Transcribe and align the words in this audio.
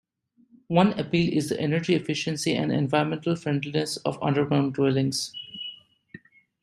One 0.67 0.97
appeal 0.99 1.31
is 1.31 1.49
the 1.49 1.59
energy 1.61 1.93
efficiency 1.93 2.55
and 2.55 2.71
environmental 2.71 3.35
friendliness 3.35 3.97
of 3.97 4.17
underground 4.19 4.73
dwellings. 4.73 5.31